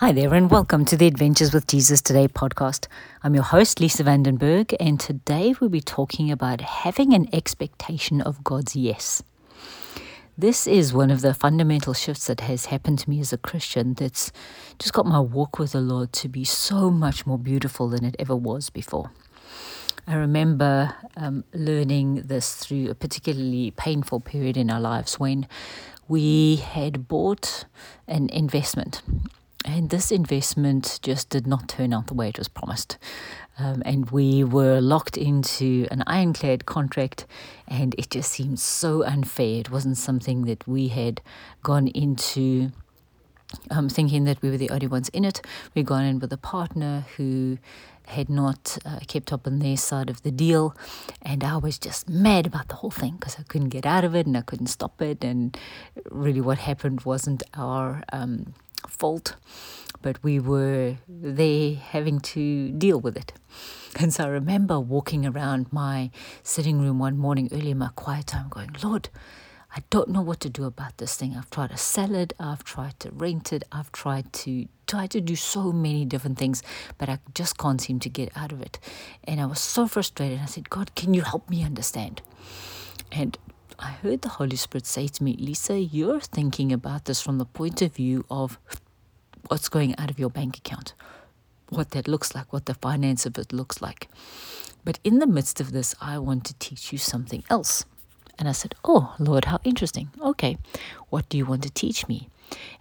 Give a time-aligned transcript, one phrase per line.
[0.00, 2.86] Hi there, and welcome to the Adventures with Jesus Today podcast.
[3.22, 8.44] I'm your host, Lisa Vandenberg, and today we'll be talking about having an expectation of
[8.44, 9.22] God's yes.
[10.36, 13.94] This is one of the fundamental shifts that has happened to me as a Christian
[13.94, 14.32] that's
[14.78, 18.16] just got my walk with the Lord to be so much more beautiful than it
[18.18, 19.12] ever was before.
[20.06, 25.48] I remember um, learning this through a particularly painful period in our lives when
[26.06, 27.64] we had bought
[28.06, 29.00] an investment
[29.66, 32.98] and this investment just did not turn out the way it was promised.
[33.58, 37.26] Um, and we were locked into an ironclad contract,
[37.66, 39.60] and it just seemed so unfair.
[39.60, 41.20] It wasn't something that we had
[41.62, 42.70] gone into
[43.70, 45.40] um, thinking that we were the only ones in it.
[45.74, 47.58] We'd gone in with a partner who
[48.06, 50.76] had not uh, kept up on their side of the deal,
[51.22, 54.14] and I was just mad about the whole thing because I couldn't get out of
[54.14, 55.24] it and I couldn't stop it.
[55.24, 55.56] And
[56.10, 58.54] really, what happened wasn't our um,
[58.88, 59.36] fault,
[60.02, 63.32] but we were there having to deal with it.
[63.98, 66.10] And so I remember walking around my
[66.42, 69.08] sitting room one morning early in my quiet time going, Lord,
[69.74, 71.34] I don't know what to do about this thing.
[71.36, 75.20] I've tried to sell it, I've tried to rent it, I've tried to try to
[75.20, 76.62] do so many different things,
[76.98, 78.78] but I just can't seem to get out of it.
[79.24, 80.40] And I was so frustrated.
[80.40, 82.22] I said, God, can you help me understand?
[83.12, 83.36] And
[83.78, 87.44] I heard the Holy Spirit say to me, Lisa, you're thinking about this from the
[87.44, 88.58] point of view of
[89.48, 90.94] what's going out of your bank account,
[91.68, 94.08] what that looks like, what the finance of it looks like.
[94.84, 97.84] But in the midst of this, I want to teach you something else.
[98.38, 100.10] And I said, Oh, Lord, how interesting.
[100.20, 100.58] Okay,
[101.08, 102.28] what do you want to teach me?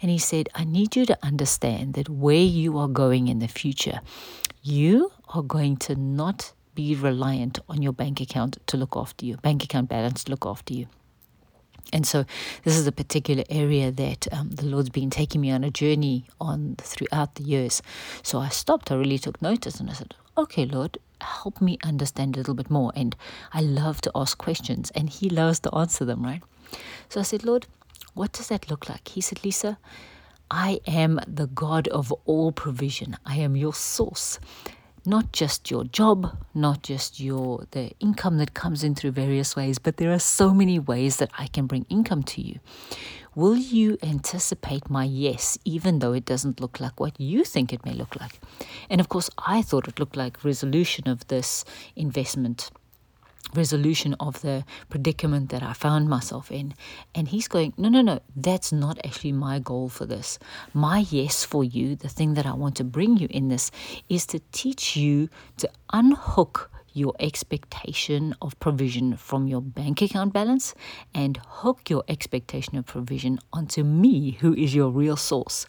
[0.02, 3.48] And he said, I need you to understand that where you are going in the
[3.48, 4.02] future,
[4.62, 9.38] you are going to not be reliant on your bank account to look after you,
[9.38, 10.88] bank account balance to look after you.
[11.94, 12.26] And so,
[12.64, 16.26] this is a particular area that um, the Lord's been taking me on a journey
[16.42, 17.82] on throughout the years.
[18.24, 22.36] So, I stopped, I really took notice, and I said, Okay, Lord, help me understand
[22.36, 22.92] a little bit more.
[22.96, 23.16] And
[23.54, 26.42] I love to ask questions, and He loves to answer them, right?
[27.10, 27.68] So, I said, Lord,
[28.14, 29.08] what does that look like?
[29.10, 29.78] He said, Lisa,
[30.50, 34.40] I am the God of all provision, I am your source
[35.06, 39.80] not just your job, not just your the income that comes in through various ways,
[39.80, 42.60] but there are so many ways that I can bring income to you.
[43.36, 47.84] Will you anticipate my yes, even though it doesn't look like what you think it
[47.84, 48.40] may look like?
[48.90, 51.66] And of course, I thought it looked like resolution of this
[51.96, 52.72] investment
[53.54, 56.74] resolution of the predicament that I found myself in.
[57.14, 60.40] And he's going, No, no, no, that's not actually my goal for this.
[60.74, 63.72] My yes for you, the thing that I want to bring you in this,
[64.10, 70.74] is to teach you to unhook your expectation of provision from your bank account balance
[71.14, 75.68] and hook your expectation of provision onto me, who is your real source.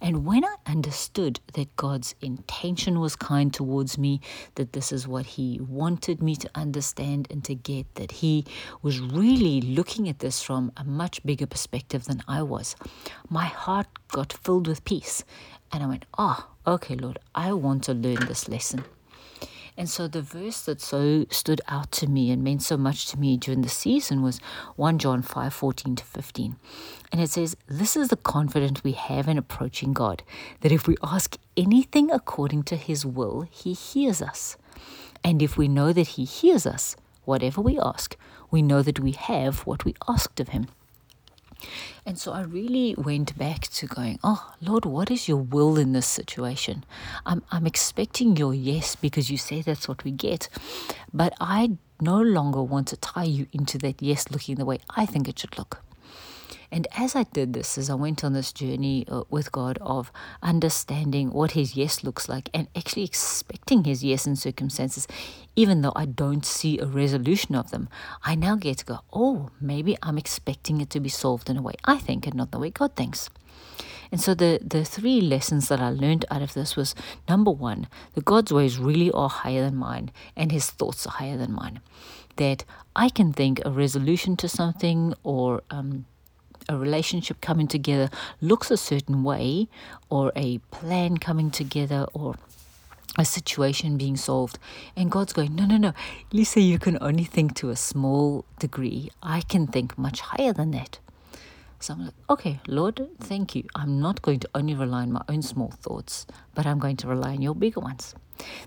[0.00, 4.20] And when I understood that God's intention was kind towards me,
[4.56, 8.44] that this is what He wanted me to understand and to get, that He
[8.82, 12.74] was really looking at this from a much bigger perspective than I was,
[13.30, 15.22] my heart got filled with peace.
[15.72, 18.84] And I went, oh, okay, Lord, I want to learn this lesson.
[19.78, 23.18] And so the verse that so stood out to me and meant so much to
[23.18, 24.38] me during the season was
[24.76, 26.56] 1 John 5 14 to 15.
[27.12, 30.22] And it says, This is the confidence we have in approaching God,
[30.62, 34.56] that if we ask anything according to his will, he hears us.
[35.22, 38.16] And if we know that he hears us, whatever we ask,
[38.50, 40.68] we know that we have what we asked of him.
[42.04, 45.92] And so I really went back to going, Oh, Lord, what is your will in
[45.92, 46.84] this situation?
[47.24, 50.48] I'm, I'm expecting your yes because you say that's what we get.
[51.12, 55.06] But I no longer want to tie you into that yes looking the way I
[55.06, 55.82] think it should look.
[56.70, 60.12] And as I did this, as I went on this journey uh, with God of
[60.42, 65.06] understanding what His yes looks like and actually expecting His yes in circumstances,
[65.54, 67.88] even though I don't see a resolution of them,
[68.22, 71.62] I now get to go, oh, maybe I'm expecting it to be solved in a
[71.62, 73.30] way I think and not the way God thinks.
[74.12, 76.94] And so the, the three lessons that I learned out of this was
[77.28, 81.36] number one, that God's ways really are higher than mine and his thoughts are higher
[81.36, 81.80] than mine.
[82.36, 82.64] That
[82.94, 86.06] I can think a resolution to something or um,
[86.68, 88.10] a relationship coming together
[88.40, 89.68] looks a certain way,
[90.10, 92.36] or a plan coming together, or
[93.18, 94.58] a situation being solved.
[94.96, 95.92] And God's going, No, no, no.
[96.32, 99.10] Lisa, you can only think to a small degree.
[99.22, 100.98] I can think much higher than that.
[101.78, 103.64] So I'm like, okay, Lord, thank you.
[103.74, 107.06] I'm not going to only rely on my own small thoughts, but I'm going to
[107.08, 108.14] rely on your bigger ones.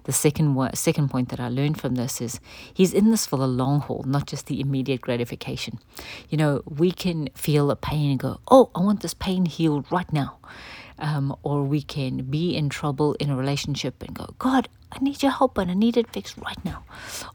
[0.06, 2.40] The second second point that I learned from this is
[2.74, 5.80] he's in this for the long haul, not just the immediate gratification.
[6.30, 9.86] You know, we can feel a pain and go, "Oh, I want this pain healed
[9.92, 10.38] right now."
[11.00, 15.22] Um, or we can be in trouble in a relationship and go, God, I need
[15.22, 16.84] your help and I need it fixed right now.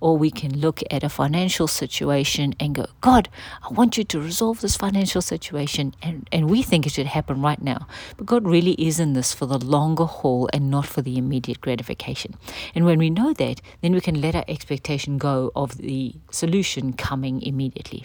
[0.00, 3.28] Or we can look at a financial situation and go, God,
[3.62, 5.94] I want you to resolve this financial situation.
[6.02, 7.86] And, and we think it should happen right now.
[8.16, 11.60] But God really is in this for the longer haul and not for the immediate
[11.60, 12.34] gratification.
[12.74, 16.92] And when we know that, then we can let our expectation go of the solution
[16.92, 18.04] coming immediately.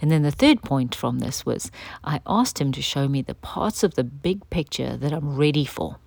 [0.00, 1.70] And then the third point from this was
[2.04, 5.64] I asked him to show me the parts of the big picture that I'm ready
[5.64, 5.98] for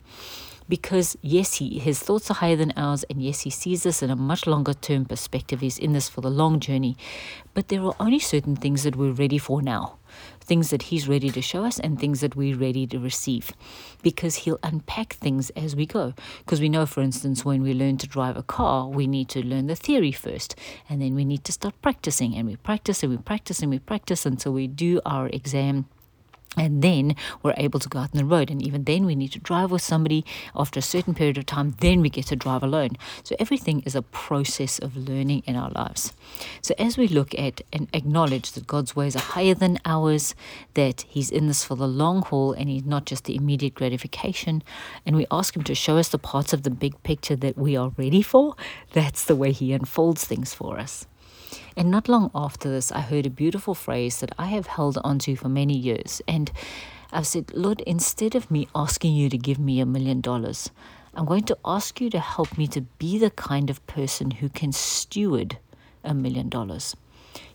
[0.69, 4.11] because yes, he his thoughts are higher than ours, and yes, he sees this in
[4.11, 5.59] a much longer term perspective.
[5.59, 6.95] He's in this for the long journey,
[7.55, 9.97] but there are only certain things that we're ready for now.
[10.39, 13.51] Things that he's ready to show us and things that we're ready to receive
[14.01, 16.13] because he'll unpack things as we go.
[16.39, 19.45] Because we know, for instance, when we learn to drive a car, we need to
[19.45, 20.55] learn the theory first
[20.89, 22.35] and then we need to start practicing.
[22.35, 25.85] And we practice and we practice and we practice until we do our exam
[26.57, 28.49] and then we're able to go out on the road.
[28.49, 30.25] And even then, we need to drive with somebody
[30.55, 31.75] after a certain period of time.
[31.79, 32.91] Then we get to drive alone.
[33.23, 36.11] So everything is a process of learning in our lives.
[36.61, 40.33] So as we look at and acknowledge that God's ways are higher than ours,
[40.73, 44.63] that He's in this for the long haul and He's not just the immediate gratification,
[45.05, 47.77] and we ask Him to show us the parts of the big picture that we
[47.77, 48.55] are ready for,
[48.91, 51.05] that's the way He unfolds things for us.
[51.79, 55.37] And not long after this, I heard a beautiful phrase that I have held onto
[55.37, 56.21] for many years.
[56.27, 56.51] And
[57.13, 60.71] I've said, Lord, instead of me asking you to give me a million dollars,
[61.13, 64.49] I'm going to ask you to help me to be the kind of person who
[64.49, 65.57] can steward
[66.03, 66.97] a million dollars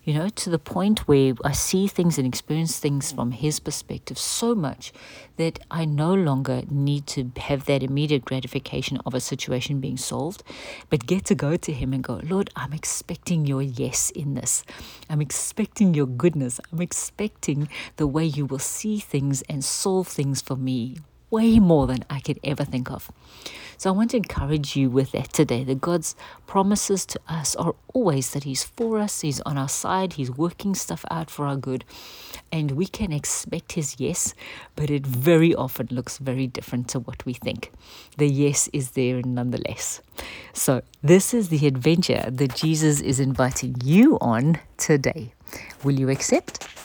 [0.05, 4.19] you know, to the point where I see things and experience things from his perspective
[4.19, 4.93] so much
[5.39, 10.43] that I no longer need to have that immediate gratification of a situation being solved,
[10.91, 14.63] but get to go to him and go, Lord, I'm expecting your yes in this.
[15.09, 16.61] I'm expecting your goodness.
[16.71, 20.99] I'm expecting the way you will see things and solve things for me
[21.31, 23.11] way more than I could ever think of.
[23.85, 26.17] So I want to encourage you with that today that God's
[26.47, 30.75] promises to us are always that He's for us, He's on our side, He's working
[30.75, 31.85] stuff out for our good.
[32.51, 34.33] And we can expect His yes,
[34.75, 37.73] but it very often looks very different to what we think.
[38.17, 40.01] The yes is there nonetheless.
[40.55, 45.35] So, this is the adventure that Jesus is inviting you on today.
[45.83, 46.84] Will you accept?